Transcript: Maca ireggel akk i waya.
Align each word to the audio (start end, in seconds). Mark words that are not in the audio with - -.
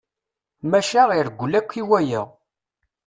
Maca 0.69 1.03
ireggel 1.17 1.53
akk 1.59 1.71
i 1.81 1.83
waya. 1.89 2.21